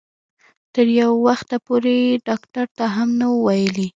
[0.73, 3.87] تر یو وخته پورې یې ډاکټر ته هم نه وو ویلي.